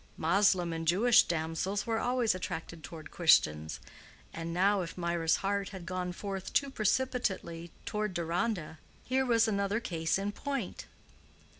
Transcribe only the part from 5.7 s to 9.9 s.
gone forth too precipitately toward Deronda, here was another